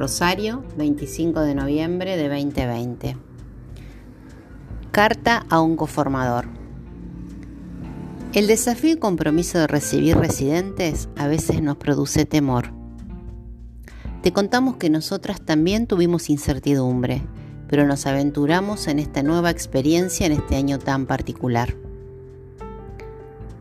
[0.00, 3.18] Rosario, 25 de noviembre de 2020.
[4.92, 6.46] Carta a un coformador.
[8.32, 12.72] El desafío y compromiso de recibir residentes a veces nos produce temor.
[14.22, 17.20] Te contamos que nosotras también tuvimos incertidumbre,
[17.68, 21.76] pero nos aventuramos en esta nueva experiencia en este año tan particular.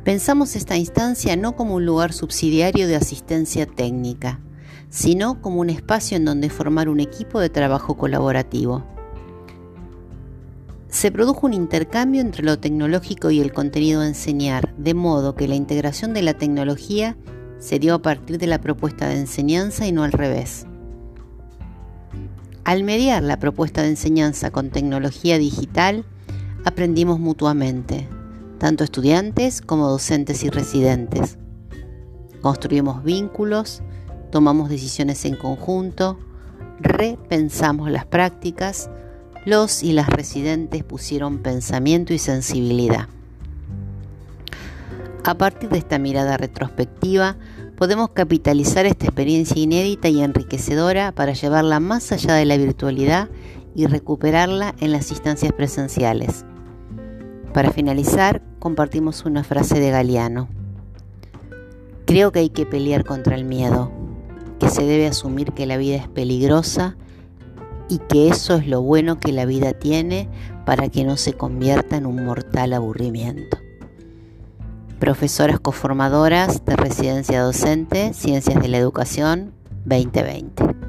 [0.05, 4.39] Pensamos esta instancia no como un lugar subsidiario de asistencia técnica,
[4.89, 8.83] sino como un espacio en donde formar un equipo de trabajo colaborativo.
[10.89, 15.47] Se produjo un intercambio entre lo tecnológico y el contenido a enseñar, de modo que
[15.47, 17.15] la integración de la tecnología
[17.59, 20.65] se dio a partir de la propuesta de enseñanza y no al revés.
[22.63, 26.05] Al mediar la propuesta de enseñanza con tecnología digital,
[26.65, 28.07] aprendimos mutuamente,
[28.57, 31.37] tanto estudiantes como docentes y residentes.
[32.41, 33.81] Construimos vínculos,
[34.31, 36.19] tomamos decisiones en conjunto,
[36.79, 38.89] repensamos las prácticas,
[39.45, 43.07] los y las residentes pusieron pensamiento y sensibilidad.
[45.23, 47.37] A partir de esta mirada retrospectiva,
[47.75, 53.29] podemos capitalizar esta experiencia inédita y enriquecedora para llevarla más allá de la virtualidad
[53.75, 56.45] y recuperarla en las instancias presenciales.
[57.53, 60.49] Para finalizar, compartimos una frase de Galeano.
[62.05, 63.91] Creo que hay que pelear contra el miedo,
[64.59, 66.95] que se debe asumir que la vida es peligrosa
[67.89, 70.29] y que eso es lo bueno que la vida tiene
[70.65, 73.57] para que no se convierta en un mortal aburrimiento.
[74.99, 79.53] Profesoras coformadoras de Residencia Docente, Ciencias de la Educación
[79.85, 80.88] 2020.